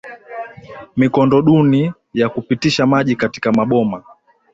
Mikondo 0.97 1.41
duni 1.41 1.93
ya 2.13 2.29
kupitisha 2.29 2.85
maji 2.85 3.15
katika 3.15 3.51
maboma 3.51 4.03